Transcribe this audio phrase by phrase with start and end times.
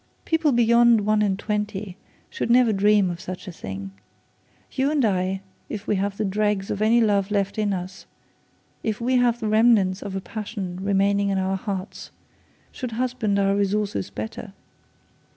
[0.25, 1.95] People beyond one and twenty
[2.31, 3.91] should never dream of such a thing.
[4.71, 8.07] You and I, if we have the dregs of any love left in us,
[8.81, 12.09] if we have the remnants of a passion remaining in our hearts,
[12.71, 14.53] should husband our resources better.